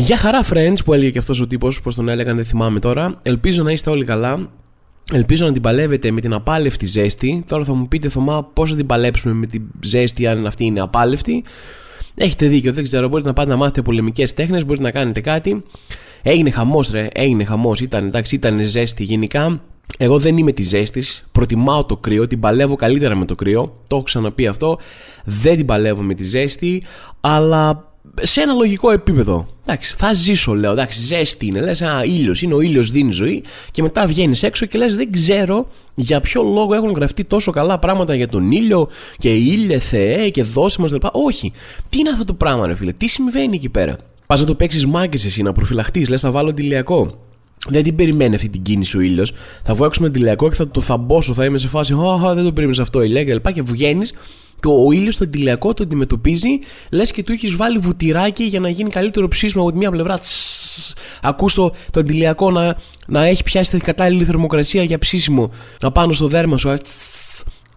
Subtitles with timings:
[0.00, 3.18] Για χαρά, friends, που έλεγε και αυτός ο τύπος, πώ τον έλεγαν, δεν θυμάμαι τώρα.
[3.22, 4.48] Ελπίζω να είστε όλοι καλά.
[5.12, 7.44] Ελπίζω να την παλεύετε με την απάλευτη ζέστη.
[7.48, 10.80] Τώρα θα μου πείτε, Θωμά, πώς θα την παλέψουμε με την ζέστη, αν αυτή είναι
[10.80, 11.44] απάλευτη.
[12.14, 13.08] Έχετε δίκιο, δεν ξέρω.
[13.08, 15.62] Μπορείτε να πάτε να μάθετε πολεμικές τέχνες, μπορείτε να κάνετε κάτι.
[16.22, 17.08] Έγινε χαμός, ρε.
[17.12, 17.80] Έγινε χαμός.
[17.80, 19.60] Ήταν, εντάξει, ήταν ζέστη γενικά.
[19.98, 21.28] Εγώ δεν είμαι της ζέστης.
[21.32, 22.26] Προτιμάω το κρύο.
[22.26, 23.62] Την παλεύω καλύτερα με το κρύο.
[23.86, 24.78] Το έχω ξαναπεί αυτό.
[25.24, 26.82] Δεν την παλεύω με τη ζέστη.
[27.20, 27.89] Αλλά
[28.20, 29.48] σε ένα λογικό επίπεδο.
[29.62, 30.72] Εντάξει, θα ζήσω, λέω.
[30.72, 31.60] Εντάξει, ζέστη είναι.
[31.60, 33.44] Λες, ένα ήλιος είναι, ο ήλιος δίνει ζωή.
[33.70, 37.78] Και μετά βγαίνεις έξω και λες, δεν ξέρω για ποιο λόγο έχουν γραφτεί τόσο καλά
[37.78, 41.52] πράγματα για τον ήλιο και ήλιε Θεέ και δώσε μα Όχι.
[41.88, 43.96] Τι είναι αυτό το πράγμα, ρε φίλε, τι συμβαίνει εκεί πέρα;
[44.26, 47.18] Πας να το παίξεις μάγκες εσύ, να προφυλαχτείς, λες, θα βάλω τηλιακό.
[47.68, 49.32] Δεν την περιμένει αυτή την κίνηση ο ήλιος.
[49.62, 51.92] Θα βγω έξω με τηλιακό και θα το θαμπόσω, θα είμαι σε φάση.
[51.92, 53.50] Αχ, δεν το περίμενες αυτό, ηλία και λοιπά.
[53.50, 54.12] Και βγαίνεις
[54.49, 56.58] και ο ήλιος στο τηλιακό το αντιμετωπίζει,
[56.90, 60.20] λες και του έχεις βάλει βουτυράκι για να γίνει καλύτερο ψήσιμο από τη μία πλευρά.
[61.22, 65.50] Ακού το, το αντιλιακό να, να έχει πιάσει την κατάλληλη θερμοκρασία για ψήσιμο
[65.80, 66.74] απάνω στο δέρμα σου.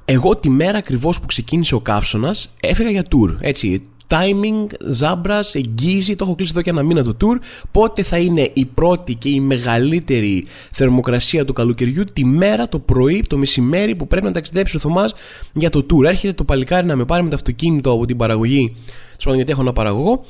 [0.05, 3.35] Εγώ τη μέρα ακριβώ που ξεκίνησε ο καύσωνα έφυγα για tour.
[3.39, 6.15] Έτσι, timing, ζάμπρας, εγγύηση.
[6.15, 7.37] Το έχω κλείσει εδώ και ένα μήνα το tour.
[7.71, 13.25] Πότε θα είναι η πρώτη και η μεγαλύτερη θερμοκρασία του καλοκαιριού, τη μέρα, το πρωί,
[13.29, 15.13] το μεσημέρι που πρέπει να ταξιδέψει ο Θωμάς
[15.53, 16.03] για το tour.
[16.03, 18.75] Έρχεται το παλικάρι να με πάρει με το αυτοκίνητο από την παραγωγή.
[19.17, 20.25] Σπάνω γιατί έχω ένα παραγωγό.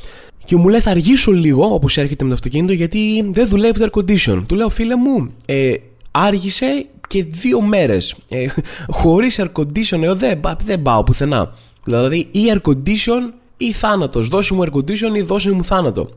[0.45, 3.89] Και μου λέει θα αργήσω λίγο όπως έρχεται με το αυτοκίνητο γιατί δεν δουλεύει το
[3.91, 4.44] air condition.
[4.47, 5.73] Του λέω φίλε μου, ε,
[6.11, 8.16] άργησε και δύο μέρες.
[8.29, 8.45] Ε,
[9.01, 11.53] Χωρίς air condition, εγώ δεν, δεν πάω πουθενά.
[11.83, 14.28] Δηλαδή, η air condition ή θάνατος.
[14.28, 16.09] Δώσε μου air condition ή δώσε μου θάνατο.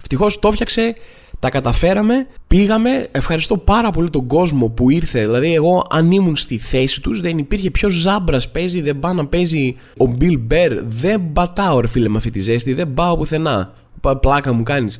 [0.00, 0.94] Ευτυχώς το έφτιαξε,
[1.40, 3.08] τα καταφέραμε, πήγαμε.
[3.10, 5.20] Ευχαριστώ πάρα πολύ τον κόσμο που ήρθε.
[5.20, 9.26] Δηλαδή, εγώ αν ήμουν στη θέση τους, δεν υπήρχε ποιος ζάμπρας παίζει, δεν πάει να
[9.26, 10.78] παίζει ο Bill Bear.
[10.88, 13.72] Δεν πατάω, ρε φίλε, με αυτή τη ζέστη, δεν πάω πουθενά.
[14.20, 14.98] Πλάκα μου κάνεις.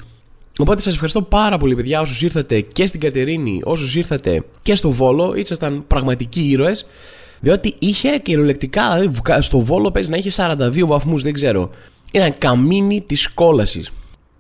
[0.59, 4.91] Οπότε σας ευχαριστώ πάρα πολύ, παιδιά, όσους ήρθατε και στην Κατερίνη, όσους ήρθατε και στο
[4.91, 5.35] Βόλο.
[5.35, 6.87] Ήσασταν πραγματικοί ήρωες.
[7.41, 11.71] Διότι είχε κυριολεκτικά, δηλαδή στο Βόλο παίζει να είχε 42 βαθμούς, δεν ξέρω.
[12.13, 13.91] Ήταν καμίνι της κόλασης.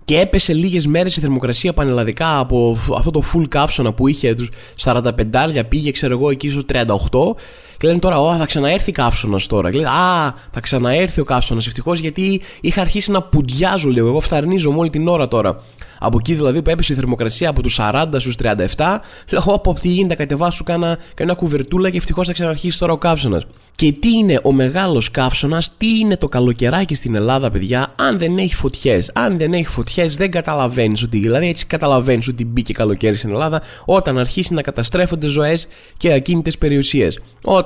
[0.05, 4.51] Και έπεσε λίγες μέρες η θερμοκρασία πανελλαδικά από αυτό το full κάψονα που είχε τους
[4.83, 7.37] 45 πήγε, ξέρω εγώ, εκεί στο 38.
[7.79, 9.71] Και λένε τώρα, Ω, θα ξαναέρθει καύσωνας τώρα.
[9.71, 11.67] Και λένε, Α, θα ξαναέρθει ο καύσωνας.
[11.67, 14.09] Ευτυχώς γιατί είχα αρχίσει να πουντιάζω λίγο.
[14.09, 15.61] Εγώ φθαρνίζω όλη την ώρα τώρα.
[15.99, 19.01] Από εκεί δηλαδή που έπεσε η θερμοκρασία από τους 40 στους 37,
[19.31, 23.47] λέω από τι γίνεται, κατεβάσου κάνα, κάνα κουβερτούλα και ευτυχώς θα ξαναρχίσει τώρα ο καύσωνας.
[23.75, 28.39] Και τι είναι ο μεγάλος καύσωνας, τι είναι το καλοκαιράκι στην Ελλάδα, παιδιά, αν δεν
[28.39, 29.11] έχει φωτιές.
[29.15, 31.19] Αν δεν έχει φωτιές, δεν καταλαβαίνεις ότι.
[31.19, 36.59] Δηλαδή, έτσι καταλαβαίνεις ότι μπήκε καλοκαίρι στην Ελλάδα, όταν αρχίσει να καταστρέφονται ζωές και ακίνητες
[36.59, 37.19] περιουσίες.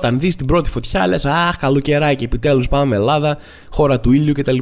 [0.03, 3.37] Όταν δεις την πρώτη φωτιά, λες, Αχ, καλοκαιράκι, επιτέλους πάμε Ελλάδα,
[3.69, 4.57] χώρα του ήλιου κτλ.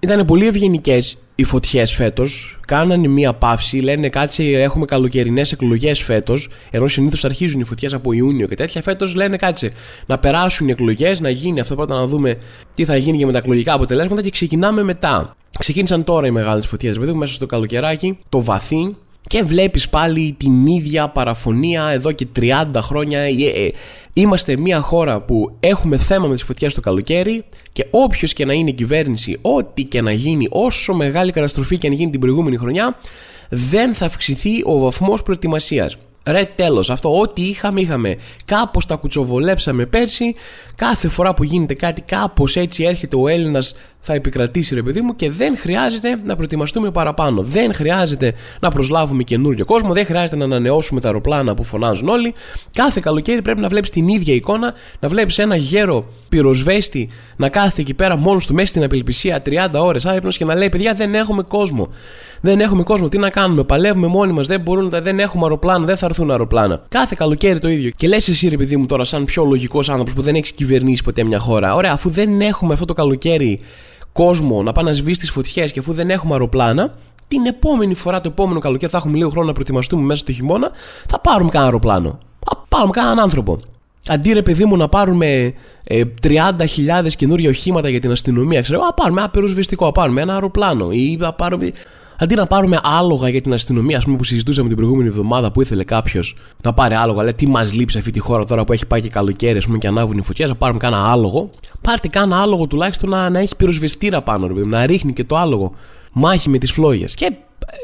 [0.00, 2.60] Ήταν πολύ ευγενικές οι φωτιές φέτος.
[2.66, 6.48] Κάνανε μία παύση, λένε κάτσε, έχουμε καλοκαιρινές εκλογές φέτος.
[6.70, 8.82] Ενώ συνήθως αρχίζουν οι φωτιές από Ιούνιο και τέτοια.
[8.82, 9.72] Φέτος λένε κάτσε
[10.06, 12.38] να περάσουν οι εκλογές, να γίνει αυτό πρώτα να δούμε
[12.74, 15.36] τι θα γίνει και με τα εκλογικά αποτελέσματα και ξεκινάμε μετά.
[15.58, 18.96] Ξεκίνησαν τώρα οι μεγάλες φωτιές, δηλαδή μέσα στο καλοκαιράκι, το βαθύ,
[19.32, 23.20] και βλέπεις πάλι την ίδια παραφωνία εδώ και 30 χρόνια.
[23.20, 23.72] Ε, ε,
[24.12, 28.52] είμαστε μια χώρα που έχουμε θέμα με τις φωτιές το καλοκαίρι και όποιος και να
[28.52, 32.56] είναι η κυβέρνηση, ό,τι και να γίνει, όσο μεγάλη καταστροφή και να γίνει την προηγούμενη
[32.56, 32.98] χρονιά,
[33.48, 35.96] δεν θα αυξηθεί ο βαθμός προετοιμασίας.
[36.26, 38.16] Ρε τέλος, αυτό ό,τι είχαμε είχαμε.
[38.44, 40.34] Κάπως τα κουτσοβολέψαμε πέρσι,
[40.74, 45.16] κάθε φορά που γίνεται κάτι κάπως έτσι έρχεται ο Έλληνας θα επικρατήσει ρε παιδί μου
[45.16, 47.42] και δεν χρειάζεται να προετοιμαστούμε παραπάνω.
[47.42, 52.34] Δεν χρειάζεται να προσλάβουμε καινούριο κόσμο, δεν χρειάζεται να ανανεώσουμε τα αεροπλάνα που φωνάζουν όλοι.
[52.72, 57.80] Κάθε καλοκαίρι πρέπει να βλέπεις την ίδια εικόνα, να βλέπεις ένα γέρο πυροσβέστη να κάθεται
[57.80, 61.14] εκεί πέρα μόνος του μέσα στην απελπισία 30 ώρες άϊπνος και να λέει: Παιδιά, δεν
[61.14, 61.88] έχουμε κόσμο.
[62.40, 63.08] Δεν έχουμε κόσμο.
[63.08, 64.46] Τι να κάνουμε, παλεύουμε μόνοι μας.
[64.46, 66.82] Δεν μπορούν, δεν έχουμε αεροπλάνα, δεν θα έρθουν αεροπλάνα.
[66.88, 67.90] Κάθε καλοκαίρι το ίδιο.
[67.96, 71.02] Και λες εσύ, ρε παιδί μου, τώρα, σαν πιο λογικός άνθρωπος που δεν έχεις κυβερνήσει
[71.02, 71.74] ποτέ μια χώρα.
[71.74, 73.60] Ωραία, αφού δεν έχουμε αυτό το καλοκαίρι
[74.12, 76.94] κόσμο να πάει να σβήσει τις φωτιές και αφού δεν έχουμε αεροπλάνα,
[77.28, 80.70] την επόμενη φορά, το επόμενο καλοκαίρι, θα έχουμε λίγο χρόνο να προετοιμαστούμε μέσα στο χειμώνα,
[81.08, 82.18] θα πάρουμε κανένα αεροπλάνο.
[82.46, 83.60] Θα πάρουμε κανέναν άνθρωπο.
[84.08, 85.54] Αντί ρε παιδί μου να πάρουμε
[85.84, 86.36] ε, 30.000
[87.16, 91.18] καινούργια οχήματα για την αστυνομία, ξέρω, α πάρουμε ένα πυροσβεστικό, α πάρουμε ένα αεροπλάνο ή
[91.20, 91.72] α πάρουμε.
[92.18, 95.60] Αντί να πάρουμε άλογα για την αστυνομία, ας πούμε, που συζητούσαμε την προηγούμενη εβδομάδα που
[95.60, 98.86] ήθελε κάποιος να πάρει άλογα, λέει τι μας λείψει αυτή τη χώρα τώρα που έχει
[98.86, 101.50] πάει και καλοκαίρι, ας πούμε, και ανάβουν οι φωτιές, να πάρουμε κάνα άλογο.
[101.80, 105.72] Πάρτε κάνα άλογο τουλάχιστον να, να έχει πυροσβεστήρα πάνω, ρε, να ρίχνει και το άλογο
[106.12, 107.14] μάχη με τις φλόγες.
[107.14, 107.32] Και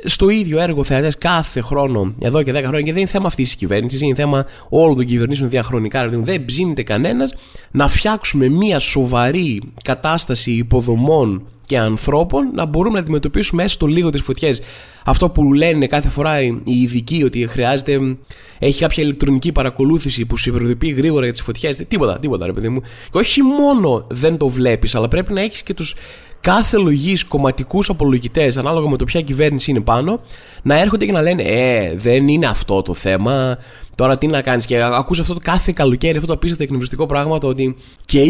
[0.05, 3.45] στο ίδιο έργο θεατές κάθε χρόνο, εδώ και 10 χρόνια, και δεν είναι θέμα αυτής
[3.45, 6.09] της κυβέρνησης, είναι θέμα όλων των κυβερνήσεων διαχρονικά.
[6.09, 7.35] Δηλαδή δεν ψήνεται κανένας
[7.71, 14.23] να φτιάξουμε μια σοβαρή κατάσταση υποδομών και ανθρώπων να μπορούμε να αντιμετωπίσουμε έστω λίγο τις
[14.23, 14.61] φωτιές.
[15.05, 18.17] Αυτό που λένε κάθε φορά οι ειδικοί ότι χρειάζεται,
[18.59, 21.77] έχει κάποια ηλεκτρονική παρακολούθηση που σε προειδοποιεί γρήγορα για τις φωτιές.
[21.77, 22.81] Τίποτα, τίποτα, ρε παιδί μου.
[22.81, 25.95] Και όχι μόνο δεν το βλέπεις, αλλά πρέπει να έχεις και τους
[26.41, 30.21] κάθε λογής κομματικούς απολογητές, ανάλογα με το ποια κυβέρνηση είναι πάνω,
[30.63, 33.59] να έρχονται και να λένε Ε, δεν είναι αυτό το θέμα.
[33.95, 34.67] Τώρα τι να κάνεις.
[34.67, 38.21] Και ακούς αυτό το κάθε καλοκαίρι, αυτό το απίστευτο εκνευριστικό πράγμα, το ότι και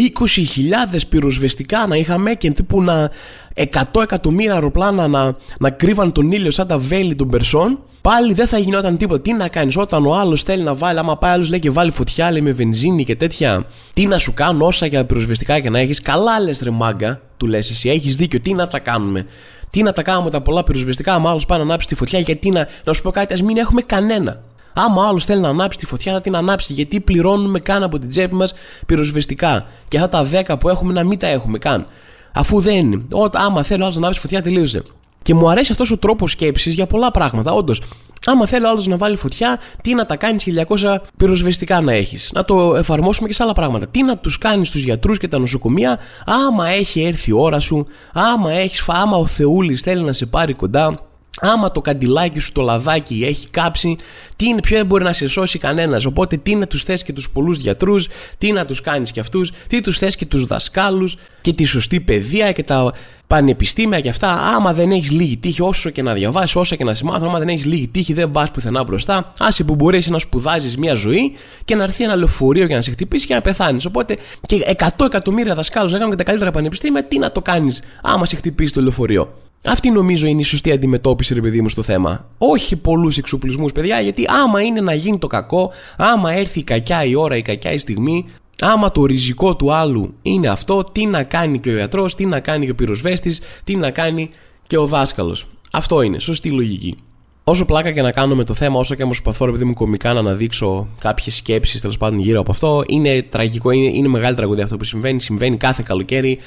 [0.94, 3.10] 20.000 πυροσβεστικά να είχαμε και τύπου να
[3.54, 8.46] 100 εκατομμύρια αεροπλάνα να, να κρύβαν τον ήλιο σαν τα βέλη των Περσών, πάλι δεν
[8.46, 9.20] θα γινόταν τίποτα.
[9.20, 11.90] Τι να κάνεις όταν ο άλλος θέλει να βάλει, άμα πάει άλλος λέει και βάλει
[11.90, 13.64] φωτιά, λέει με βενζίνη και τέτοια.
[13.94, 16.02] Τι να σου κάνω, όσα για πυροσβεστικά και να έχεις.
[16.02, 19.26] Καλά λες ρε μάγκα, του λες εσύ, έχεις δίκιο, τι να τα κάνουμε;
[19.70, 22.50] Τι να τα κάνουμε τα πολλά πυροσβεστικά, άμα άλλος πάει να ανάψει τη φωτιά, γιατί
[22.50, 24.42] να, να σου πω κάτι, ας μην έχουμε κανένα.
[24.74, 26.72] Άμα άλλος θέλει να ανάψει τη φωτιά, θα την ανάψει.
[26.72, 28.52] Γιατί πληρώνουμε καν από την τσέπη μας
[28.86, 29.66] πυροσβεστικά.
[29.88, 31.86] Και αυτά τα 10 που έχουμε να μην τα έχουμε καν.
[32.32, 33.02] Αφού δεν είναι.
[33.12, 34.82] Ό, άμα θέλει άλλος να ανάψει φωτιά, τελείωσε.
[35.22, 37.52] Και μου αρέσει αυτός ο τρόπος σκέψης για πολλά πράγματα.
[37.52, 37.80] Όντως,
[38.26, 42.30] άμα θέλει άλλος να βάλει φωτιά, τι να τα κάνεις 1200 πυροσβεστικά να έχεις.
[42.34, 43.86] Να το εφαρμόσουμε και σε άλλα πράγματα.
[43.86, 47.86] Τι να τους κάνεις τους γιατρούς και τα νοσοκομεία, άμα έχει έρθει η ώρα σου,
[48.12, 51.07] άμα έχεις άμα ο Θεούλης θέλει να σε πάρει κοντά,
[51.40, 53.96] Άμα το καντιλάκι σου, το λαδάκι έχει κάψει,
[54.36, 57.30] τι είναι, ποιο μπορεί να σε σώσει κανένας; Οπότε, τι να τους θες και τους
[57.30, 58.08] πολλούς γιατρούς,
[58.38, 62.00] τι να τους κάνεις και αυτούς, τι τους θες και τους δασκάλους και τη σωστή
[62.00, 62.92] παιδεία και τα
[63.26, 64.28] πανεπιστήμια και αυτά.
[64.30, 67.48] Άμα δεν έχεις λίγη τύχη, όσο και να διαβάσεις, όσο και να συμμάθει, άμα δεν
[67.48, 69.32] έχεις λίγη τύχη, δεν πας πουθενά μπροστά.
[69.38, 71.32] Άσε που μπορείς να σπουδάζεις μια ζωή
[71.64, 73.84] και να έρθει ένα λεωφορείο για να σε χτυπήσει και να πεθάνεις.
[73.84, 77.82] Οπότε, και 100 εκατομμύρια δασκάλους να κάνουν και τα καλύτερα πανεπιστήμια, τι να το κάνεις
[78.02, 79.32] άμα σε χτυπήσει το λεωφορείο;
[79.64, 82.26] Αυτή νομίζω είναι η σωστή αντιμετώπιση, ρε παιδί μου, στο θέμα.
[82.38, 87.04] Όχι πολλούς εξοπλισμούς, παιδιά, γιατί άμα είναι να γίνει το κακό, άμα έρθει η κακιά
[87.04, 88.24] η ώρα, η κακιά η στιγμή,
[88.60, 92.40] άμα το ριζικό του άλλου είναι αυτό, τι να κάνει και ο ιατρό, τι να
[92.40, 94.30] κάνει και ο πυροσβέστης, τι να κάνει
[94.66, 95.46] και ο δάσκαλος.
[95.72, 96.96] Αυτό είναι, σωστή λογική.
[97.44, 100.12] Όσο πλάκα και να κάνω με το θέμα, όσο και μου προσπαθώ, επειδή μου κομικά
[100.12, 104.64] να αναδείξω κάποιες σκέψεις τέλος πάντων γύρω από αυτό, είναι τραγικό, είναι, είναι μεγάλη τραγωδία
[104.64, 105.20] αυτό που συμβαίνει.
[105.20, 106.38] Συμβαίνει κάθε καλοκαίρι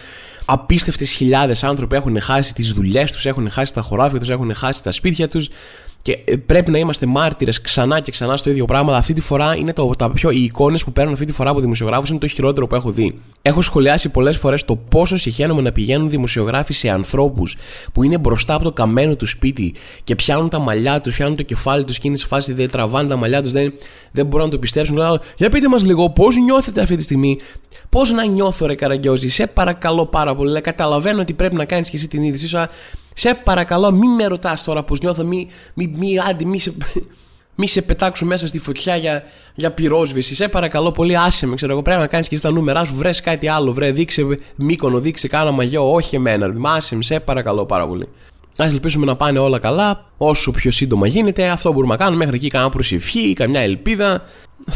[0.45, 4.83] απίστευτες χιλιάδες άνθρωποι έχουν χάσει τις δουλειές τους, έχουν χάσει τα χωράφια τους, έχουν χάσει
[4.83, 5.47] τα σπίτια τους.
[6.01, 8.95] Και ε, πρέπει να είμαστε μάρτυρες ξανά και ξανά στο ίδιο πράγμα.
[8.95, 11.59] Αυτή τη φορά είναι το, τα πιο, οι εικόνες που παίρνουν αυτή τη φορά από
[11.59, 13.19] δημοσιογράφους είναι το χειρότερο που έχω δει.
[13.41, 17.55] Έχω σχολιάσει πολλές φορές το πόσο συχαίνομαι να πηγαίνουν δημοσιογράφοι σε ανθρώπους
[17.93, 21.43] που είναι μπροστά από το καμένο του σπίτι και πιάνουν τα μαλλιά τους, πιάνουν το
[21.43, 23.73] κεφάλι τους και είναι σε φάση δεν τραβάνε τα μαλλιά τους, δεν,
[24.11, 24.97] δεν μπορούν να το πιστέψουν.
[24.97, 27.37] Λέω, για πείτε μας λίγο πώς νιώθετε αυτή τη στιγμή;
[27.89, 30.51] Πώς να νιώθω, ρε Καραγκιόζη, σε παρακαλώ πάρα πολύ.
[30.51, 32.57] Λέει, καταλαβαίνω ότι πρέπει να κάνεις και εσύ την είδηση.
[33.13, 36.73] Σε παρακαλώ, μην με ρωτάς τώρα πώ νιώθω, μη, μη, μη, άντι, μη σε,
[37.55, 39.23] μη σε πετάξω μέσα στη φωτιά για,
[39.55, 40.35] για πυρόσβεση.
[40.35, 41.55] Σε παρακαλώ πολύ, άσε με.
[41.55, 42.95] Ξέρω εγώ, πρέπει να κάνεις και εσύ τα νούμερά σου.
[42.95, 45.91] Βρες κάτι άλλο, βρε, δείξε μήκονο, δείξε κάνα μαγιό.
[45.93, 48.07] Όχι εμένα, άσε με, σε παρακαλώ πάρα πολύ.
[48.57, 51.49] Α ελπίσουμε να πάνε όλα καλά, όσο πιο σύντομα γίνεται.
[51.49, 52.17] Αυτό μπορούμε να κάνουμε.
[52.17, 54.23] Μέχρι εκεί, καμιά προσευχή, καμιά ελπίδα.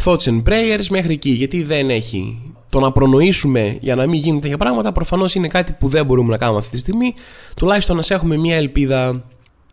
[0.06, 1.30] Thoughts and prayers μέχρι εκεί.
[1.30, 5.72] Γιατί δεν έχει το να προνοήσουμε για να μην γίνουν τέτοια πράγματα προφανώς είναι κάτι
[5.72, 7.14] που δεν μπορούμε να κάνουμε αυτή τη στιγμή.
[7.56, 9.24] Τουλάχιστον να έχουμε μια ελπίδα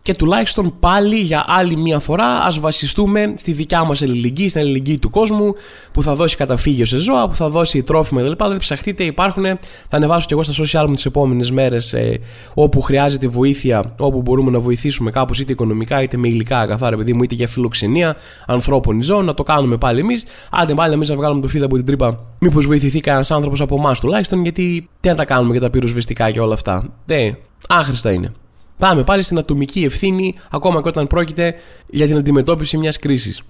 [0.03, 4.99] και τουλάχιστον πάλι για άλλη μια φορά ας βασιστούμε στη δικιά μας ελληνική, στην ελληνική
[4.99, 5.55] του κόσμου
[5.93, 8.43] που θα δώσει καταφύγιο σε ζώα, που θα δώσει τρόφιμα κλπ.
[8.43, 9.45] Δεν ψαχτείτε, υπάρχουν.
[9.45, 9.59] Θα
[9.97, 12.21] ανεβάσω και εγώ στα social μου τις επόμενες μέρες ε,
[12.55, 16.97] όπου χρειάζεται βοήθεια, όπου μπορούμε να βοηθήσουμε κάπως είτε οικονομικά είτε με υλικά αγαθά, ρε
[16.97, 18.17] παιδί μου, είτε για φιλοξενία
[18.47, 20.25] ανθρώπων ή ζώων, να το κάνουμε πάλι εμείς.
[20.51, 23.77] Άντε πάλι εμείς να βγάλουμε το φίδα από την τρύπα, μήπως βοηθηθεί κανένας άνθρωπος από
[23.77, 26.85] εμάς τουλάχιστον, γιατί τι να τα κάνουμε για τα πυροσβεστικά και όλα αυτά.
[27.07, 27.31] Ναι,
[27.69, 28.33] άχρηστα είναι.
[28.79, 31.55] Πάμε πάλι στην ατομική ευθύνη, ακόμα και όταν πρόκειται
[31.87, 33.43] για την αντιμετώπιση μιας κρίσης.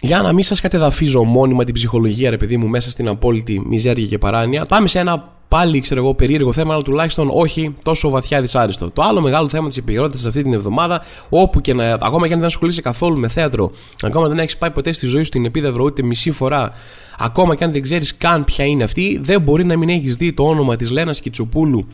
[0.00, 4.06] Για να μην σας κατεδαφίζω μόνιμα την ψυχολογία, ρε παιδί μου, μέσα στην απόλυτη μιζέρια
[4.06, 8.40] και παράνοια, πάμε σε ένα πάλι ξέρω εγώ, περίεργο θέμα, αλλά τουλάχιστον όχι τόσο βαθιά
[8.40, 8.90] δυσάρεστο.
[8.90, 12.38] Το άλλο μεγάλο θέμα της επικαιρότητας αυτή την εβδομάδα, όπου και να, ακόμα και αν
[12.38, 13.70] δεν ασχολείσαι καθόλου με θέατρο,
[14.02, 16.72] ακόμα δεν έχεις πάει ποτέ στη ζωή σου την επίδευρο ούτε μισή φορά,
[17.18, 20.32] ακόμα και αν δεν ξέρεις καν ποια είναι αυτή, δεν μπορεί να μην έχεις δει
[20.32, 21.86] το όνομα της Λένας Κιτσοπούλου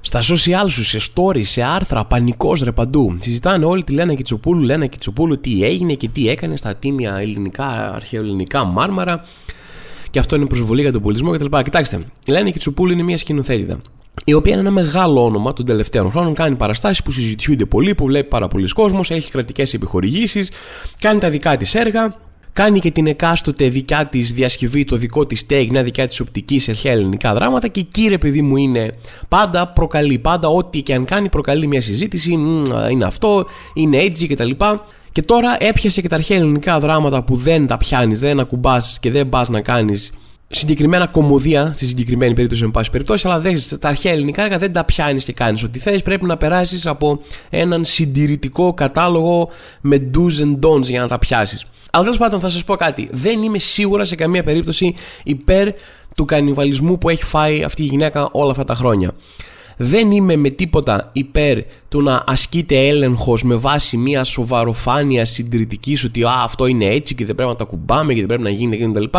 [0.00, 3.16] στα social σου, σε stories, σε άρθρα, πανικός ρε παντού.
[3.20, 7.92] Συζητάνε όλοι τη Λένα Κιτσοπούλου, Λένα Κιτσοπούλου, τι έγινε και τι έκανε στα τίμια ελληνικά,
[7.94, 9.24] αρχαιοελληνικά μάρμαρα.
[10.10, 11.58] Και αυτό είναι προσβολή για τον πολιτισμό κτλ.
[11.62, 13.78] Κοιτάξτε, η Λένα Κιτσοπούλου είναι μια σκηνοθέτηδα.
[14.24, 16.34] Η οποία είναι ένα μεγάλο όνομα των τελευταίων χρόνων.
[16.34, 20.50] Κάνει παραστάσεις που συζητιούνται πολύ, που βλέπει πάρα πολλοί κόσμος, έχει κρατικές επιχορηγήσεις,
[21.00, 22.16] κάνει τα δικά της έργα
[22.52, 26.58] κάνει και την εκάστοτε δικιά της διασκευή, το δικό της take, μια δικιά της οπτική
[26.58, 28.94] σε αρχαία ελληνικά δράματα και εκεί ρε παιδί μου είναι
[29.28, 32.32] πάντα προκαλεί, πάντα ό,τι και αν κάνει προκαλεί μια συζήτηση,
[32.90, 34.50] είναι αυτό, είναι έτσι κτλ.
[35.12, 39.10] Και τώρα έπιασε και τα αρχαία ελληνικά δράματα που δεν τα πιάνεις, δεν ακουμπάς και
[39.10, 40.12] δεν πας να κάνεις
[40.50, 44.72] συγκεκριμένα κομμωδία, στη συγκεκριμένη περίπτωση, με πάση περιπτώσει, αλλά δεν, τα αρχαία ελληνικά έργα δεν
[44.72, 46.02] τα πιάνεις και κάνεις ό,τι θες.
[46.02, 49.48] Πρέπει να περάσεις από έναν συντηρητικό κατάλογο
[49.80, 51.66] με do's and don'ts για να τα πιάσεις.
[51.90, 53.08] Αλλά τέλος πάντων θα σας πω κάτι.
[53.12, 55.68] Δεν είμαι σίγουρα σε καμία περίπτωση υπέρ
[56.16, 59.12] του κανιβαλισμού που έχει φάει αυτή η γυναίκα όλα αυτά τα χρόνια.
[59.80, 66.22] Δεν είμαι με τίποτα υπέρ του να ασκείται έλεγχος με βάση μια σοβαροφάνεια συντηρητική ότι
[66.22, 68.78] α, αυτό είναι έτσι και δεν πρέπει να τα κουμπάμε και δεν πρέπει να γίνει
[68.78, 69.18] και κτλ.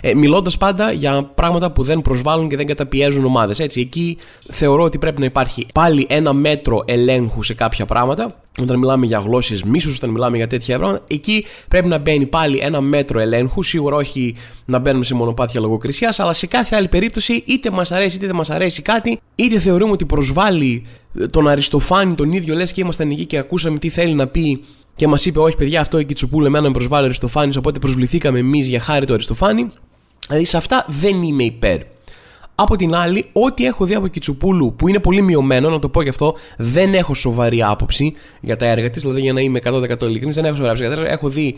[0.00, 3.58] Ε, Μιλώντας πάντα για πράγματα που δεν προσβάλλουν και δεν καταπιέζουν ομάδες.
[3.58, 4.16] Εκεί
[4.50, 9.18] θεωρώ ότι πρέπει να υπάρχει πάλι ένα μέτρο ελέγχου σε κάποια πράγματα όταν μιλάμε για
[9.18, 13.62] γλώσσες μίσους, όταν μιλάμε για τέτοια πράγματα, εκεί πρέπει να μπαίνει πάλι ένα μέτρο ελέγχου.
[13.62, 18.16] Σίγουρα όχι να μπαίνουμε σε μονοπάτια λογοκρισία, αλλά σε κάθε άλλη περίπτωση, είτε μας αρέσει
[18.16, 20.86] είτε δεν μας αρέσει κάτι, είτε θεωρούμε ότι προσβάλλει
[21.30, 24.64] τον Αριστοφάνη τον ίδιο, λες και ήμασταν εκεί και ακούσαμε τι θέλει να πει
[24.96, 28.38] και μας είπε: Όχι, παιδιά, αυτό η Κιτσουπούλου εμένα με προσβάλλει ο Αριστοφάνης, οπότε προσβληθήκαμε
[28.38, 29.70] εμείς για χάρη του Αριστοφάνη.
[30.26, 31.80] Δηλαδή σε αυτά δεν είμαι υπέρ.
[32.62, 36.02] Από την άλλη, ό,τι έχω δει από Κιτσουπούλου, που είναι πολύ μειωμένο, να το πω
[36.02, 39.02] γι' αυτό, δεν έχω σοβαρή άποψη για τα έργα της.
[39.02, 41.54] Δηλαδή, για να είμαι 100% ειλικρινής, δεν έχω σοβαρή άποψη για τα έργα Έχω δει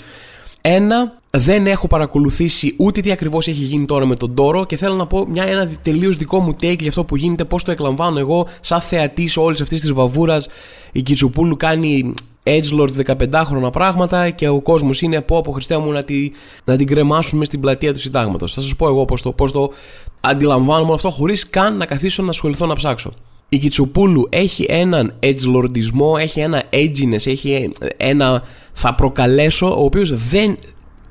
[0.64, 4.94] ένα, δεν έχω παρακολουθήσει ούτε τι ακριβώς έχει γίνει τώρα με τον Τόρο και θέλω
[4.94, 8.18] να πω μια, ένα τελείως δικό μου take για αυτό που γίνεται, πώς το εκλαμβάνω
[8.18, 10.48] εγώ σαν θεατή όλη αυτή τη βαβούρας.
[10.92, 12.14] Η Κιτσουπούλου κάνει
[12.44, 16.30] Edgelord 15 χρόνια πράγματα και ο κόσμος είναι από από Χριστέ μου να, τη,
[16.64, 18.54] να την κρεμάσουμε στην πλατεία του συντάγματος.
[18.54, 19.72] Θα σας πω εγώ πώς το, πώς το
[20.20, 23.12] αντιλαμβάνομαι αυτό χωρίς καν να καθίσω να ασχοληθώ να ψάξω.
[23.52, 28.42] Η Κιτσουπούλου έχει έναν edgelordισμό, έχει ένα edginess, έχει ένα
[28.72, 30.58] θα προκαλέσω, ο οποίος δεν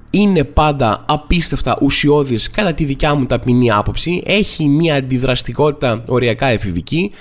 [0.10, 7.12] είναι πάντα απίστευτα ουσιώδης κατά τη δικιά μου ταπεινή άποψη, έχει μια αντιδραστικότητα οριακά εφηβική,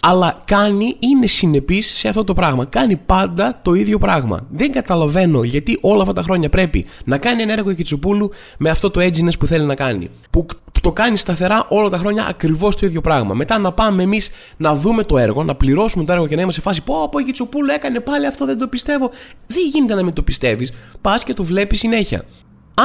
[0.00, 2.64] αλλά κάνει, είναι συνεπής σε αυτό το πράγμα.
[2.64, 4.46] Κάνει πάντα το ίδιο πράγμα.
[4.50, 8.90] Δεν καταλαβαίνω γιατί όλα αυτά τα χρόνια πρέπει να κάνει ένα έργο Κιτσουπούλου με αυτό
[8.90, 10.10] το edginess που θέλει να κάνει.
[10.30, 10.46] Που
[10.80, 13.34] το κάνει σταθερά όλα τα χρόνια ακριβώς το ίδιο πράγμα.
[13.34, 16.60] Μετά να πάμε εμείς να δούμε το έργο, να πληρώσουμε το έργο και να είμαστε
[16.60, 19.10] σε φάση Πω, πω, η Κιτσουπούλου έκανε πάλι αυτό, δεν το πιστεύω.
[19.46, 20.72] Δεν γίνεται να μην το πιστεύεις.
[21.00, 22.24] Πας και το βλέπεις συνέχεια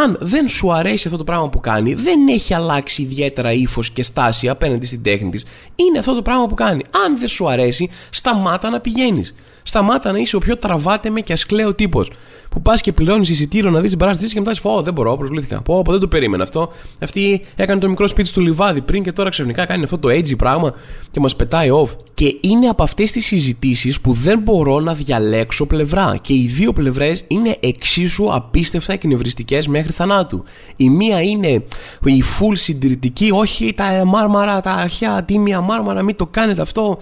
[0.03, 4.03] αν δεν σου αρέσει αυτό το πράγμα που κάνει, δεν έχει αλλάξει ιδιαίτερα ύφος και
[4.03, 5.45] στάση απέναντι στην τέχνη της.
[5.75, 6.83] Είναι αυτό το πράγμα που κάνει.
[7.05, 9.33] Αν δεν σου αρέσει, σταμάτα να πηγαίνεις.
[9.63, 12.11] Σταμάτα να είσαι ο πιο τραβάτε με και ασκλαίο τύπος.
[12.55, 15.17] Που πας και πληρώνεις εισιτήριο να δεις την παράσταση και μετά σου Ω, δεν μπορώ,
[15.17, 15.62] προσβλήθηκα.
[15.62, 16.71] Πω, πω, δεν το περίμενα αυτό.
[17.00, 20.38] Αυτή έκανε το μικρό σπίτι του λιβάδι πριν και τώρα ξαφνικά κάνει αυτό το edgy
[20.38, 20.74] πράγμα
[21.12, 21.89] και μας πετάει off.
[22.13, 26.17] Και είναι από αυτές τις συζητήσεις που δεν μπορώ να διαλέξω πλευρά.
[26.21, 30.43] Και οι δύο πλευρές είναι εξίσου απίστευτα εκνευριστικές μέχρι θανάτου.
[30.75, 31.63] Η μία είναι
[32.05, 36.97] η full συντηρητική, όχι τα μάρμαρα, τα αρχαία τίμια μάρμαρα, μην το κάνετε αυτό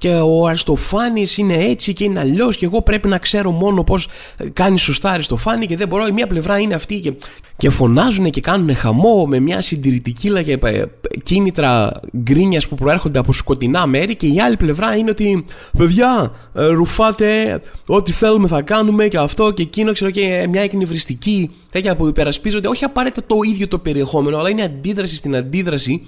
[0.00, 4.08] και ο Αριστοφάνης είναι έτσι και είναι αλλιώς και εγώ πρέπει να ξέρω μόνο πώς
[4.52, 6.06] κάνει σωστά Αριστοφάνη και δεν μπορώ.
[6.06, 7.12] Η μία πλευρά είναι αυτή και,
[7.56, 10.84] και φωνάζουν και κάνουν χαμό με μια συντηρητική και ε,
[11.22, 15.44] κίνητρα γκρίνιας που προέρχονται από σκοτεινά μέρη και η άλλη πλευρά είναι ότι
[15.78, 21.50] παιδιά ε, ρουφάτε ό,τι θέλουμε θα κάνουμε και αυτό και εκείνο ξέρω και μια εκνευριστική
[21.70, 26.06] τέτοια που υπερασπίζονται όχι απαραίτητα το ίδιο το περιεχόμενο αλλά είναι αντίδραση στην αντίδραση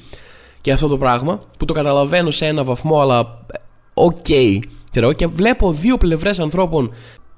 [0.61, 3.45] και αυτό το πράγμα που το καταλαβαίνω σε ένα βαθμό αλλά
[3.95, 4.17] ok.
[4.29, 4.59] Okay,
[5.17, 6.91] και βλέπω δύο πλευρές ανθρώπων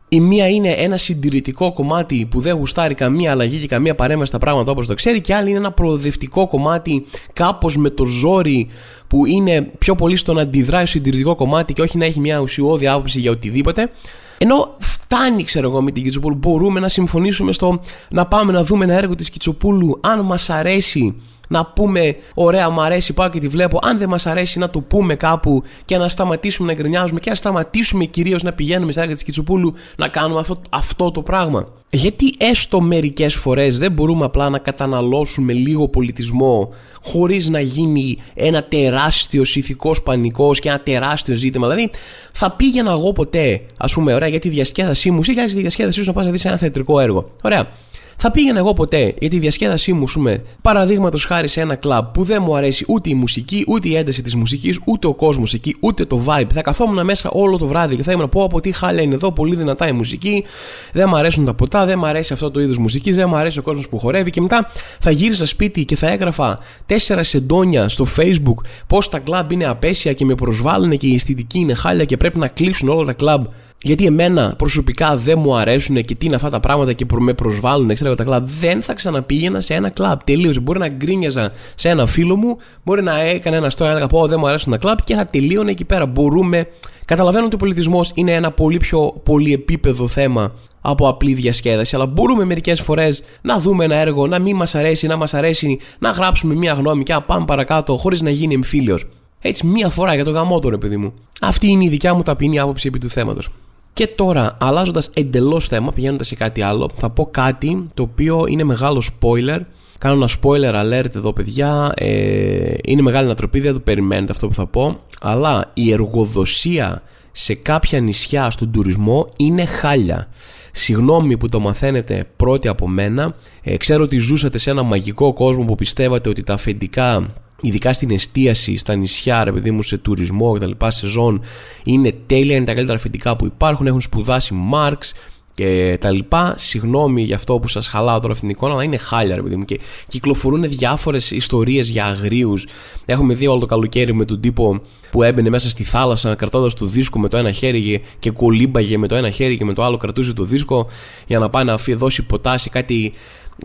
[0.08, 4.38] η μία είναι ένα συντηρητικό κομμάτι που δεν γουστάρει καμία αλλαγή και καμία παρέμβαση στα
[4.38, 8.68] πράγματα όπως το ξέρει και η άλλη είναι ένα προοδευτικό κομμάτι κάπως με το ζόρι
[9.08, 12.38] που είναι πιο πολύ στο να αντιδράει στο συντηρητικό κομμάτι και όχι να έχει μια
[12.38, 13.90] ουσιώδη άποψη για οτιδήποτε.
[14.38, 16.34] Ενώ φτάνει, ξέρω εγώ, με την Κιτσοπούλου.
[16.34, 17.80] Μπορούμε να συμφωνήσουμε στο
[18.10, 21.14] να πάμε να δούμε ένα έργο της Κιτσοπούλου, αν μας αρέσει
[21.48, 24.80] να πούμε ωραία μου αρέσει πάω και τη βλέπω αν δεν μας αρέσει να το
[24.80, 29.12] πούμε κάπου και να σταματήσουμε να γκρινιάζουμε και να σταματήσουμε κυρίως να πηγαίνουμε στα έργα
[29.14, 31.68] της Κιτσοπούλου να κάνουμε αυτό, αυτό το πράγμα.
[31.90, 36.72] Γιατί έστω μερικές φορές δεν μπορούμε απλά να καταναλώσουμε λίγο πολιτισμό
[37.02, 41.68] χωρίς να γίνει ένα τεράστιος ηθικός πανικός και ένα τεράστιο ζήτημα.
[41.68, 41.90] Δηλαδή
[42.32, 46.00] θα πήγαινα εγώ ποτέ ας πούμε ωραία για τη διασκέδασή μου ή για τη διασκέδασή
[46.00, 47.68] σου να πας να δεις ένα θεατρικό έργο ωραία
[48.16, 52.22] θα πήγαινα εγώ ποτέ για τη διασκέδασή μου, πούμε, παραδείγματος χάρη σε ένα κλαμπ που
[52.22, 55.76] δεν μου αρέσει ούτε η μουσική, ούτε η ένταση της μουσικής, ούτε ο κόσμος εκεί,
[55.80, 56.52] ούτε το vibe.
[56.54, 59.32] Θα καθόμουν μέσα όλο το βράδυ και θα ήμουν πω από τι χάλια είναι εδώ,
[59.32, 60.44] πολύ δυνατά η μουσική,
[60.92, 63.58] δεν μου αρέσουν τα ποτά, δεν μου αρέσει αυτό το είδος μουσικής, δεν μου αρέσει
[63.58, 68.06] ο κόσμος που χορεύει και μετά θα γύρισα σπίτι και θα έγραφα τέσσερα σεντόνια στο
[68.16, 72.16] facebook πώς τα κλαμπ είναι απέσια και με προσβάλλουν και η αισθητική είναι χάλια και
[72.16, 73.44] πρέπει να κλείσουν όλα τα κλαμπ
[73.84, 77.94] γιατί εμένα προσωπικά δεν μου αρέσουν και τι είναι αυτά τα πράγματα και με προσβάλλουν,
[77.94, 78.46] ξέρω τα κλαμπ.
[78.60, 80.18] Δεν θα ξαναπήγαινα σε ένα κλαμπ.
[80.24, 80.60] Τελείωσε.
[80.60, 84.38] Μπορεί να γκρίνιαζα σε ένα φίλο μου, μπορεί να έκανε ένα στόχο, να πω δεν
[84.40, 86.06] μου αρέσουν τα κλαμπ και θα τελείωνε εκεί πέρα.
[86.06, 86.68] Μπορούμε.
[87.04, 92.44] Καταλαβαίνω ότι ο πολιτισμός είναι ένα πολύ πιο πολυεπίπεδο θέμα από απλή διασκέδαση, αλλά μπορούμε
[92.44, 96.54] μερικές φορές να δούμε ένα έργο, να μην μας αρέσει, να μας αρέσει, να γράψουμε
[96.54, 99.06] μία γνώμη και να πάμε παρακάτω χωρίς να γίνει εμφύλιος.
[99.40, 101.12] Έτσι, μία φορά για το γαμότο, ρε παιδί μου.
[101.40, 103.48] Αυτή είναι η δικιά μου ταπεινή άποψη επί του θέματος.
[103.94, 108.64] Και τώρα, αλλάζοντας εντελώς θέμα, πηγαίνοντας σε κάτι άλλο, θα πω κάτι το οποίο είναι
[108.64, 109.60] μεγάλο spoiler.
[109.98, 111.92] Κάνω ένα spoiler alert εδώ, παιδιά.
[111.96, 115.00] Ε, είναι μεγάλη ανατροπή, δεν το περιμένετε αυτό που θα πω.
[115.20, 120.28] Αλλά η εργοδοσία σε κάποια νησιά στον τουρισμό είναι χάλια.
[120.72, 123.34] Συγγνώμη που το μαθαίνετε πρώτοι από μένα.
[123.62, 128.10] Ε, ξέρω ότι ζούσατε σε ένα μαγικό κόσμο που πιστεύατε ότι τα αφεντικά ειδικά στην
[128.10, 130.70] εστίαση, στα νησιά, ρε παιδί μου, σε τουρισμό κτλ.
[130.86, 131.40] σε ζών,
[131.84, 135.12] είναι τέλεια, είναι τα καλύτερα αφεντικά που υπάρχουν, έχουν σπουδάσει Μάρξ
[135.54, 136.54] και τα λοιπά.
[136.58, 139.56] Συγγνώμη για αυτό που σας χαλάω τώρα αυτήν την εικόνα, αλλά είναι χάλια, ρε παιδί
[139.56, 139.64] μου.
[139.64, 142.66] Και κυκλοφορούν διάφορες ιστορίες για αγρίους.
[143.04, 146.86] Έχουμε δει όλο το καλοκαίρι με τον τύπο που έμπαινε μέσα στη θάλασσα κρατώντας το
[146.86, 149.96] δίσκο με το ένα χέρι και κολύμπαγε με το ένα χέρι και με το άλλο
[149.96, 150.86] κρατούσε το δίσκο
[151.26, 153.12] για να πάει να δώσει ποτάσι κάτι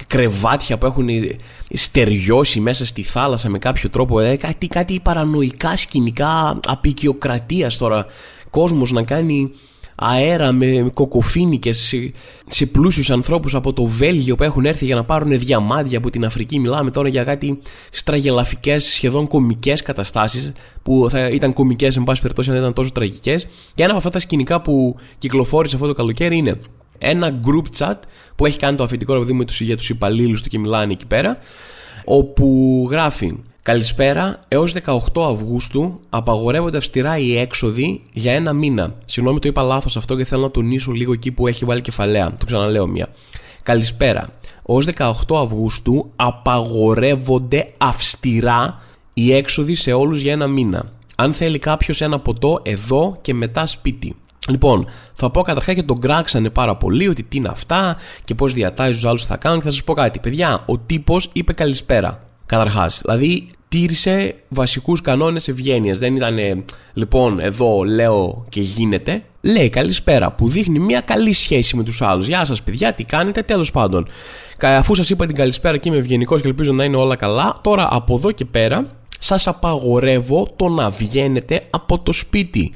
[0.08, 1.08] κρεβάτια που έχουν
[1.69, 4.19] στεριώσει μέσα στη θάλασσα με κάποιο τρόπο.
[4.19, 8.05] Ε, κάτι, κάτι παρανοϊκά σκηνικά απεικιοκρατίας τώρα.
[8.50, 9.51] Κόσμος να κάνει
[10.01, 12.12] αέρα με κοκοφίνικες σε,
[12.48, 16.25] σε πλούσιους ανθρώπους από το Βέλγιο που έχουν έρθει για να πάρουν διαμάντια από την
[16.25, 16.60] Αφρική.
[16.60, 17.60] Μιλάμε τώρα για κάτι
[17.91, 20.51] στραγελαφικές, σχεδόν κομικές καταστάσεις
[20.84, 23.48] που θα ήταν κομικές εν πάση περιπτώσει αν δεν ήταν τόσο τραγικές.
[23.75, 26.60] Και ένα από αυτά τα σκηνικά που κυκλοφόρησε αυτό το καλοκαίρι είναι
[27.00, 27.96] ένα group chat
[28.36, 31.38] που έχει κάνει το αφεντικό ρε παιδί για τους υπαλλήλους του και μιλάνε εκεί πέρα
[32.06, 33.34] όπου γράφει
[33.70, 38.96] Καλησπέρα, έως 18 Αυγούστου απαγορεύονται αυστηρά οι έξοδοι για ένα μήνα.
[39.06, 42.36] Συγγνώμη το είπα λάθος αυτό και θέλω να τονίσω λίγο εκεί που έχει βάλει κεφαλαία.
[42.38, 43.08] Το ξαναλέω μία.
[43.63, 44.29] Καλησπέρα,
[44.62, 48.82] ως 18 Αυγούστου απαγορεύονται αυστηρά
[49.13, 50.91] οι έξοδοι σε όλους για ένα μήνα.
[51.15, 54.15] Αν θέλει κάποιος ένα ποτό εδώ και μετά σπίτι.
[54.50, 58.53] Λοιπόν, θα πω καταρχά και τον κράξανε πάρα πολύ ότι τι είναι αυτά και πώς
[58.53, 59.58] διατάζει τους άλλους θα κάνουν.
[59.58, 60.20] Και θα σας πω κάτι.
[60.20, 62.23] Παιδιά, ο τύπος είπε καλησπέρα.
[62.45, 63.02] Καταρχάς.
[63.06, 66.00] Δηλαδή, τήρησε βασικούς κανόνες ευγένειας.
[66.00, 69.23] Δεν ήταν, λοιπόν, εδώ λέω και γίνεται.
[69.41, 72.28] Λέει καλησπέρα, που δείχνει μια καλή σχέση με τους άλλους.
[72.28, 74.08] Γεια σας, παιδιά, τι κάνετε, τέλος πάντων.
[74.62, 77.88] Αφού σας είπα την καλησπέρα και είμαι ευγενικός και ελπίζω να είναι όλα καλά, τώρα
[77.91, 78.86] από εδώ και πέρα
[79.19, 82.73] σας απαγορεύω το να βγαίνετε από το σπίτι.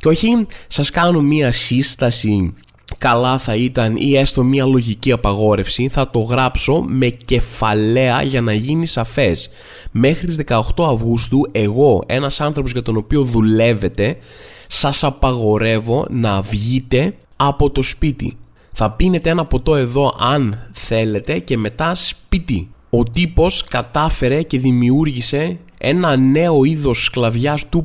[0.00, 2.54] Και όχι σας κάνω μία σύσταση.
[2.98, 5.88] Καλά θα ήταν ή έστω μία λογική απαγόρευση.
[5.88, 9.50] Θα το γράψω με κεφαλαία για να γίνει σαφές.
[9.90, 14.16] Μέχρι τις 18 Αυγούστου εγώ ένας άνθρωπος για τον οποίο δουλεύετε
[14.68, 18.36] σας απαγορεύω να βγείτε από το σπίτι.
[18.72, 25.58] Θα πίνετε ένα ποτό εδώ αν θέλετε και μετά σπίτι ο τύπος κατάφερε και δημιούργησε
[25.78, 27.82] ένα νέο είδος σκλαβιάς 2.0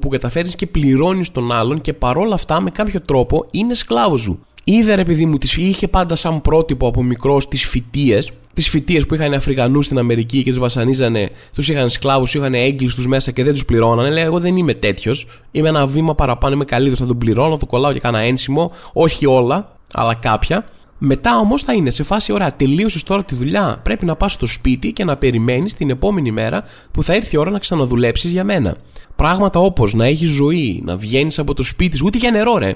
[0.00, 4.38] που καταφέρει και πληρώνεις τον άλλον και παρόλα αυτά με κάποιο τρόπο είναι σκλάβος σου.
[4.64, 9.14] Είδε ρε παιδί μου, είχε πάντα σαν πρότυπο από μικρός τις φοιτίες, τις φοιτίες που
[9.14, 13.52] είχαν Αφρικανούς στην Αμερική και τους βασανίζανε, τους είχαν σκλάβους, είχαν έγκλειστου μέσα και δεν
[13.52, 14.10] τους πληρώνανε.
[14.10, 15.26] Λέει: Εγώ δεν είμαι τέτοιος.
[15.52, 18.72] Είμαι ένα βήμα παραπάνω, είμαι καλύτερος, θα τον πληρώνω, το κολλάω και κάνα ένσημο.
[18.92, 20.66] Όχι όλα, αλλά κάποια.
[21.06, 23.80] Μετά όμως θα είναι σε φάση, ωραία, τελείωσες τώρα τη δουλειά.
[23.82, 27.38] Πρέπει να πας στο σπίτι και να περιμένεις την επόμενη μέρα που θα έρθει η
[27.38, 28.76] ώρα να ξαναδουλέψεις για μένα.
[29.16, 32.74] Πράγματα όπως να έχεις ζωή, να βγαίνεις από το σπίτι σου, ούτε για νερό, ρε.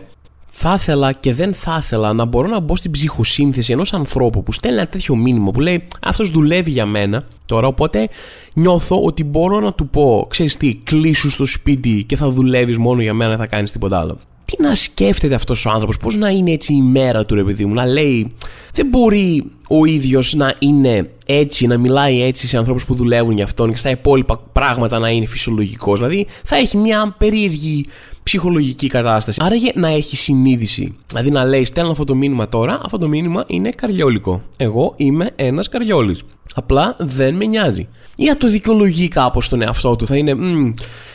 [0.49, 4.53] Θα ήθελα και δεν θα ήθελα να μπορώ να μπω στην ψυχοσύνθεση ενός ανθρώπου που
[4.53, 7.67] στέλνει ένα τέτοιο μήνυμα που λέει Αυτός δουλεύει για μένα τώρα.
[7.67, 8.09] Οπότε
[8.55, 13.03] νιώθω ότι μπορώ να του πω, ξέρεις τι, κλείσου στο σπίτι και θα δουλεύεις μόνο
[13.03, 14.19] για μένα, δεν θα κάνεις τίποτα άλλο
[14.53, 17.65] τι να σκέφτεται αυτός ο άνθρωπος, πώς να είναι έτσι η μέρα του ρε παιδί
[17.65, 18.33] μου, να λέει.
[18.73, 23.45] Δεν μπορεί ο ίδιος να είναι έτσι, να μιλάει έτσι σε ανθρώπους που δουλεύουν για
[23.45, 25.99] αυτόν και στα υπόλοιπα πράγματα να είναι φυσιολογικός.
[25.99, 27.87] Δηλαδή θα έχει μια περίεργη
[28.23, 29.39] ψυχολογική κατάσταση.
[29.43, 30.95] Άρα να έχει συνείδηση.
[31.07, 34.43] Δηλαδή να λέει, στέλνω αυτό το μήνυμα τώρα, αυτό το μήνυμα είναι καριόλικο.
[34.57, 36.23] Εγώ είμαι ένας καριόλης.
[36.55, 37.89] Απλά δεν με νοιάζει.
[38.17, 40.07] Ή να το δικαιολογεί κάπως τον εαυτό του.
[40.07, 40.37] Θα είναι,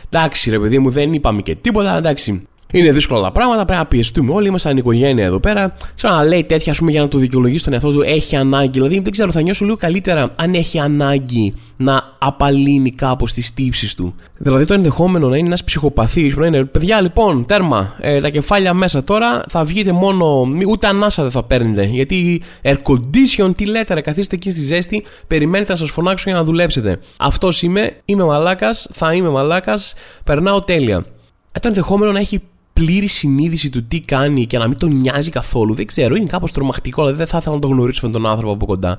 [0.09, 2.47] εντάξει ρε παιδί μου, δεν είπαμε και τίποτα, εντάξει.
[2.75, 4.47] Είναι δύσκολα τα πράγματα, πρέπει να πιεστούμε όλοι.
[4.47, 5.73] Είμαστε οικογένεια εδώ πέρα.
[5.95, 8.71] Ξέρω να λέει τέτοια, ας πούμε, για να το δικαιολογήσει στον εαυτό του, έχει ανάγκη.
[8.71, 13.95] Δηλαδή, δεν ξέρω, θα νιώσω λίγο καλύτερα αν έχει ανάγκη να απαλύνει κάπως τις τύψεις
[13.95, 14.15] του.
[14.37, 18.29] Δηλαδή, το ενδεχόμενο να είναι ένας ψυχοπαθής που να είναι, παιδιά, λοιπόν, τέρμα, ε, τα
[18.29, 21.83] κεφάλια μέσα τώρα, θα βγείτε μόνο, ούτε ανάσα δεν θα παίρνετε.
[21.83, 26.37] Γιατί air condition, τι λέτε, ρε, καθίστε εκεί στη ζέστη, περιμένετε να σας φωνάξω για
[26.37, 26.99] να δουλέψετε.
[27.17, 31.05] Αυτός είμαι, είμαι μαλάκας, θα είμαι μαλάκας, περνάω τέλεια.
[31.51, 32.41] Ε, το ενδεχόμενο να έχει
[32.73, 35.73] πλήρη συνείδηση του τι κάνει και να μην τον νοιάζει καθόλου.
[35.73, 38.53] Δεν ξέρω, είναι κάπως τρομακτικό, δηλαδή δεν θα ήθελα να τον γνωρίσω αυτόν τον άνθρωπο
[38.53, 38.97] από κοντά.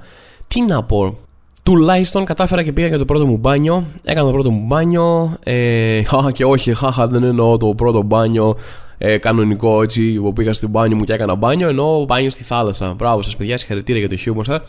[0.48, 1.18] Τι να πω.
[1.62, 3.84] Τουλάχιστον κατάφερα και πήγα για το πρώτο μου μπάνιο.
[4.04, 5.36] Έκανα το πρώτο μου μπάνιο.
[5.42, 8.56] Ε, και όχι, χαχα, δεν εννοώ το πρώτο μπάνιο
[8.98, 11.68] ε, κανονικό έτσι που πήγα στην μπάνιο μου και έκανα μπάνιο.
[11.68, 12.94] Εννοώ μπάνιο στη θάλασσα.
[12.94, 14.60] Μπράβο σας, παιδιά, συγχαρητήρια για το χιούμορ σας.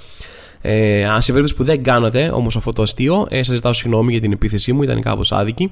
[0.62, 4.12] Ε, αν σε περίπτωση που δεν κάνατε όμως αυτό το αστείο, ε, σας ζητάω συγγνώμη
[4.12, 5.72] για την επίθεσή μου, ήταν κάπως άδικη.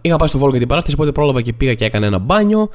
[0.00, 2.68] Είχα πάει στο Βόλο για την παράσταση, οπότε πρόλαβα και πήγα και έκανα ένα μπάνιο.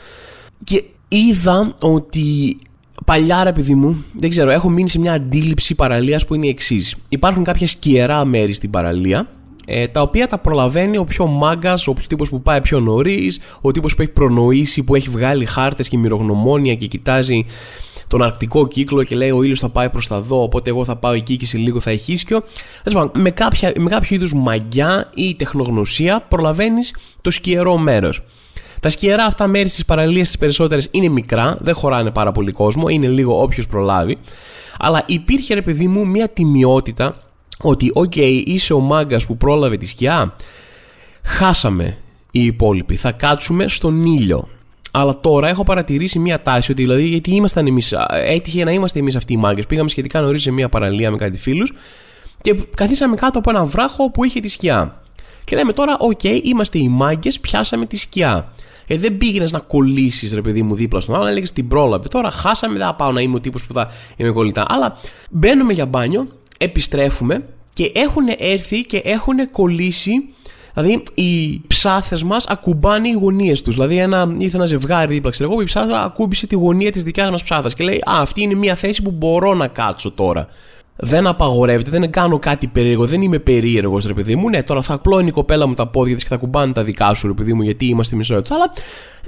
[0.64, 2.58] Και είδα ότι
[3.06, 6.50] παλιά, ρε παιδί μου, δεν ξέρω, έχω μείνει σε μια αντίληψη παραλίας που είναι η
[6.50, 6.96] εξής.
[7.10, 9.28] Υπάρχουν κάποια σκιερά μέρη στην παραλία,
[9.66, 13.72] ε, τα οποία τα προλαβαίνει ο πιο μάγκας, ο τύπος που πάει πιο νωρίς, ο
[13.72, 17.46] τύπος που έχει προνοήσει, που έχει βγάλει χάρτες και μυρογνωμόνια και κοιτάζει
[18.08, 20.96] τον αρκτικό κύκλο και λέει ο ήλιος θα πάει προς τα δω, οπότε εγώ θα
[20.96, 22.44] πάω εκεί και σε λίγο θα έχει ίσκιο.
[23.13, 28.22] Με, κάποια, με κάποιο είδους μαγιά ή τεχνογνωσία προλαβαίνεις το σκιερό μέρος.
[28.80, 32.88] Τα σκιερά αυτά μέρη στις παραλίες τις περισσότερες είναι μικρά, δεν χωράνε πάρα πολύ κόσμο,
[32.88, 34.18] είναι λίγο όποιος προλάβει.
[34.80, 37.18] Αλλά υπήρχε ρε παιδί μου μια τιμιότητα
[37.62, 40.36] ότι, ok, okay, είσαι ο μάγκας που πρόλαβε τη σκιά,
[41.24, 41.98] χάσαμε
[42.32, 42.96] οι υπόλοιποι.
[42.96, 44.48] Θα κάτσουμε στον ήλιο.
[44.98, 49.16] Αλλά τώρα έχω παρατηρήσει μια τάση ότι δηλαδή γιατί ήμασταν εμείς, έτυχε να είμαστε εμείς
[49.16, 49.66] αυτοί οι μάγκες.
[49.66, 51.74] Πήγαμε σχετικά νωρίς σε μια παραλία με κάτι φίλους
[52.42, 55.02] και καθίσαμε κάτω από ένα βράχο που είχε τη σκιά.
[55.44, 58.54] Και λέμε τώρα, ok, okay, είμαστε οι μάγκες, πιάσαμε τη σκιά.
[58.88, 62.08] Ε, δεν πήγαινες να κολλήσεις, ρε παιδί μου, δίπλα στον άλλο, έλεγες την πρόλαβε.
[62.08, 64.66] Τώρα χάσαμε, δεν θα πάω να είμαι ο τύπος που θα είμαι κολλητά.
[64.68, 64.98] Αλλά
[65.30, 66.28] μπαίνουμε για μπάνιο,
[66.58, 70.12] επιστρέφουμε και έχουν έρθει και έχουν κολλήσει
[70.76, 73.76] Δηλαδή οι ψάθες μας ακουμπάνε οι γωνίες τους.
[73.76, 77.30] Δηλαδή ένα, ήρθε ένα ζευγάρι δίπλα, ξέρω εγώ, η ψάθα ακούμπησε τη γωνία της δικιάς
[77.30, 80.48] μας ψάθας και λέει Α, αυτή είναι μια θέση που μπορώ να κάτσω τώρα.
[80.98, 84.50] Δεν απαγορεύεται, δεν κάνω κάτι περίεργο, δεν είμαι περίεργος, ρε παιδί μου.
[84.50, 87.14] Ναι, τώρα θα απλώνει η κοπέλα μου τα πόδια της και θα κουμπάνε τα δικά
[87.14, 88.72] σου, ρε παιδί μου, γιατί είμαστε μισό Αλλά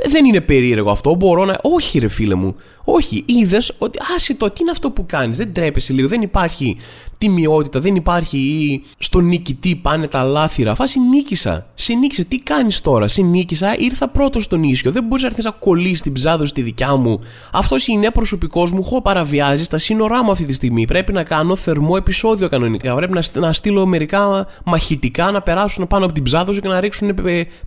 [0.05, 1.15] δεν είναι περίεργο αυτό.
[1.15, 1.59] Μπορώ να.
[1.61, 2.55] Όχι, ρε φίλε μου.
[2.83, 3.23] Όχι.
[3.25, 3.99] Είδες ότι.
[4.15, 6.07] Άσε το, τι είναι αυτό που κάνεις; Δεν τρέπεσαι λίγο.
[6.07, 6.77] Δεν υπάρχει
[7.17, 10.75] τιμιότητα, δεν υπάρχει ή στο νικητή πάνε τα λάθηρα.
[10.75, 11.65] Φάση νίκησα.
[11.73, 12.25] Σε νίκησε.
[12.25, 14.91] Τι κάνεις τώρα; Σε νίκησα, ήρθα πρώτος στον ίσιο.
[14.91, 17.19] Δεν μπορείς να έρθεις να κολλήσεις την ψάδο στη δικιά μου.
[17.51, 18.81] Αυτός είναι προσωπικός μου.
[18.85, 20.85] Έχω παραβιάζει στα σύνορά μου αυτή τη στιγμή.
[20.85, 22.95] Πρέπει να κάνω θερμό επεισόδιο κανονικά.
[22.95, 26.79] Πρέπει να, να στείλω μερικά μαχητικά να περάσουν πάνω από την ψάδα σου και να
[26.79, 27.15] ρίξουν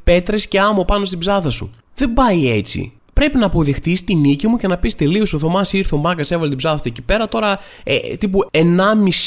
[0.04, 1.70] πέτρες και άμμο πάνω στην ψάδα σου.
[1.94, 5.24] Δεν πάει έτσι πρέπει να αποδεχτεί τη νίκη μου και να πεις τελείω.
[5.34, 7.28] Ο Θωμάς ήρθε, ο Μάγκας έβαλε την ψάθα εκεί πέρα.
[7.28, 8.62] Τώρα ε, τύπου 1,5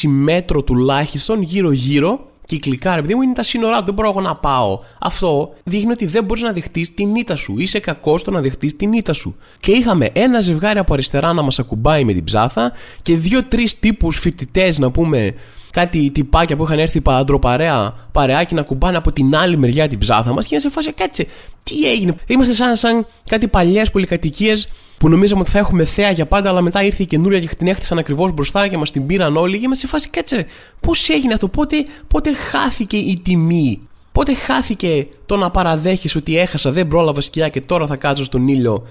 [0.08, 2.26] μέτρο τουλάχιστον γύρω-γύρω
[2.56, 3.86] κυκλικά, ρε παιδί μου, είναι τα σύνορά του.
[3.86, 4.80] Δεν μπορώ εγώ να πάω.
[5.00, 7.60] Αυτό δείχνει ότι δεν μπορείς να δεχτείς την ήττα σου.
[7.60, 9.36] Είσαι κακός στο να δεχτείς την ήττα σου.
[9.60, 14.20] Και είχαμε ένα ζευγάρι από αριστερά να μας ακουμπάει με την ψάθα και δύο-τρεις τύπους
[14.20, 15.34] φοιτητές να πούμε
[15.72, 17.02] κάτι τυπάκια που είχαν έρθει
[17.42, 20.92] παρέα, παρεάκι να κουμπάνε από την άλλη μεριά την ψάθα μας και να σε φάσει
[20.92, 21.28] κάτσε.
[21.64, 22.16] Τι έγινε.
[22.28, 24.68] Είμαστε σαν, σαν κάτι παλιές πολυκατοικίες
[25.04, 27.68] που νομίζαμε ότι θα έχουμε θέα για πάντα, αλλά μετά ήρθε η καινούρια και την
[27.68, 29.58] έχτισαν ακριβώς μπροστά και μας την πήραν όλοι.
[29.58, 30.46] Και είμαστε σε φάση κάτσε.
[30.80, 36.72] Πώς έγινε αυτό, πότε, πότε χάθηκε η τιμή; Πότε χάθηκε το να παραδέχεις ότι έχασα,
[36.72, 38.88] δεν πρόλαβα σκιά και τώρα θα κάτσω στον ήλιο;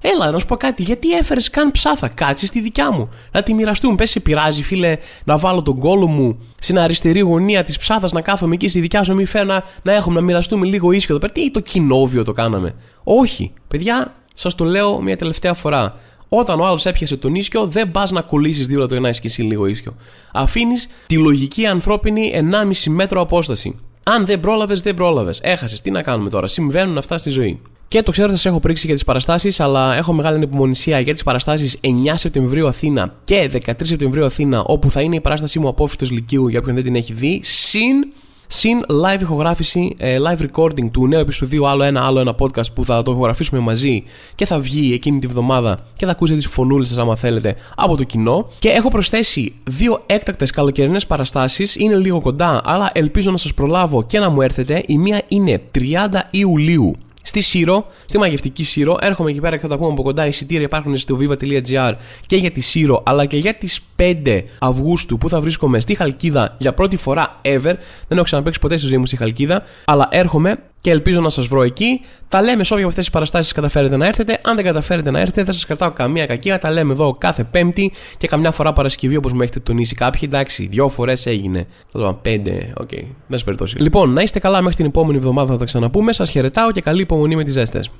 [0.00, 3.08] Έλα, να σου πω κάτι, γιατί έφερες καν ψάθα, κάτσε στη δικιά μου.
[3.32, 3.94] Να τη μοιραστούμε.
[3.94, 8.20] Πες, σε πειράζει, φίλε, να βάλω τον κόλο μου στην αριστερή γωνία της ψάθας, να
[8.20, 11.14] κάθομαι εκεί στη δικιά σου, να μην φέρω να, να έχουμε, να μοιραστούμε λίγο ίσιο
[11.14, 11.32] εδώ πέρα.
[11.32, 12.74] Τι το κοινόβιο το κάναμε.
[13.04, 15.96] Όχι, παιδιά, σας το λέω μια τελευταία φορά.
[16.28, 19.42] Όταν ο άλλος έπιασε τον ίσιο, δεν πας να κολλήσεις δίπλα το ένα και εσύ
[19.42, 19.94] λίγο ίσιο.
[20.32, 23.78] Αφήνεις τη λογική ανθρώπινη 1,5 μέτρο απόσταση.
[24.02, 25.40] Αν δεν πρόλαβες, δεν πρόλαβες.
[25.42, 25.80] Έχασες.
[25.80, 27.60] Τι να κάνουμε τώρα; Συμβαίνουν αυτά στη ζωή.
[27.88, 31.12] Και το ξέρω ότι σας έχω πρίξει για τις παραστάσεις, αλλά έχω μεγάλη ανεπιμονησία για
[31.12, 35.68] τις παραστάσεις 9 Σεπτεμβρίου Αθήνα και 13 Σεπτεμβρίου Αθήνα, όπου θα είναι η παράστασή μου
[35.68, 38.12] απόφυτος Λυκείου για όποιον δεν την έχει δει, συν
[38.54, 42.84] Συν live ηχογράφηση, ε, live recording του νέου επεισοδίου, άλλο ένα, άλλο ένα podcast που
[42.84, 46.88] θα το ηχογραφήσουμε μαζί και θα βγει εκείνη τη βδομάδα και θα ακούσετε τις φωνούλες
[46.88, 48.48] σας, άμα θέλετε, από το κοινό.
[48.58, 54.02] Και έχω προσθέσει δύο έκτακτες καλοκαιρινές παραστάσεις, είναι λίγο κοντά, αλλά ελπίζω να σας προλάβω
[54.02, 54.82] και να μου έρθετε.
[54.86, 58.96] Η μία είναι 30 Ιουλίου στη Σύρο, στη μαγευτική Σύρο.
[59.00, 60.26] Έρχομαι εκεί πέρα και θα τα πούμε από κοντά.
[60.26, 61.92] Εισιτήρια υπάρχουν στο viva.gr
[62.26, 66.56] και για τη Σύρο αλλά και για τις 5 Αυγούστου που θα βρίσκομαι στη Χαλκίδα
[66.58, 67.74] για πρώτη φορά ever.
[68.08, 71.46] Δεν έχω ξαναπαίξει ποτέ στη ζωή μου στη Χαλκίδα, αλλά έρχομαι και ελπίζω να σας
[71.46, 72.00] βρω εκεί.
[72.28, 74.40] Τα λέμε σε όποια από αυτές τις παραστάσεις καταφέρετε να έρθετε.
[74.42, 76.58] Αν δεν καταφέρετε να έρθετε, δεν σας κρατάω καμία κακία.
[76.58, 80.20] Τα λέμε εδώ κάθε Πέμπτη και καμιά φορά Παρασκευή όπως μου έχετε τονίσει κάποιοι.
[80.24, 81.66] Εντάξει, δύο φορές έγινε.
[81.88, 82.72] Θα το πέντε.
[82.80, 83.04] Ok, okay.
[83.26, 83.78] εν πάση περιπτώσει.
[83.78, 86.12] Λοιπόν, να είστε καλά μέχρι την επόμενη εβδομάδα θα τα ξαναπούμε.
[86.12, 87.90] Σας χαιρετάω και καλή υπομονή με τις ζέστες.